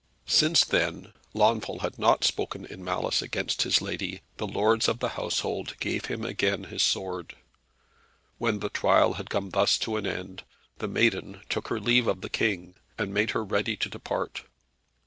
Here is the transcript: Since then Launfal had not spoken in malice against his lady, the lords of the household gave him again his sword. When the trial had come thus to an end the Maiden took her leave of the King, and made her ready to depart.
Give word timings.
Since 0.25 0.65
then 0.65 1.13
Launfal 1.35 1.81
had 1.81 1.99
not 1.99 2.23
spoken 2.23 2.65
in 2.65 2.83
malice 2.83 3.21
against 3.21 3.61
his 3.61 3.83
lady, 3.83 4.21
the 4.37 4.47
lords 4.47 4.87
of 4.87 4.97
the 4.97 5.09
household 5.09 5.75
gave 5.79 6.05
him 6.05 6.25
again 6.25 6.63
his 6.63 6.81
sword. 6.81 7.35
When 8.39 8.61
the 8.61 8.69
trial 8.69 9.13
had 9.13 9.29
come 9.29 9.51
thus 9.51 9.77
to 9.77 9.97
an 9.97 10.07
end 10.07 10.41
the 10.79 10.87
Maiden 10.87 11.41
took 11.49 11.67
her 11.67 11.79
leave 11.79 12.07
of 12.07 12.21
the 12.21 12.29
King, 12.31 12.73
and 12.97 13.13
made 13.13 13.29
her 13.37 13.43
ready 13.43 13.77
to 13.77 13.89
depart. 13.89 14.41